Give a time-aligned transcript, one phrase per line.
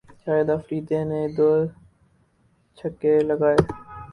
[0.21, 1.49] شاہد آفریدی نے دو
[2.77, 3.59] چھکے لگائے